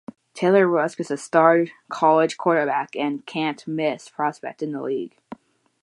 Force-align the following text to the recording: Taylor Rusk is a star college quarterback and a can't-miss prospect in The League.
Taylor 0.33 0.67
Rusk 0.67 0.99
is 0.99 1.11
a 1.11 1.15
star 1.15 1.67
college 1.91 2.35
quarterback 2.35 2.95
and 2.95 3.19
a 3.19 3.21
can't-miss 3.21 4.09
prospect 4.09 4.63
in 4.63 4.71
The 4.71 4.81
League. 4.81 5.19